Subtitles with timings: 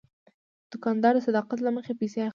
[0.71, 2.29] دوکاندار د صداقت له مخې پیسې اخلي.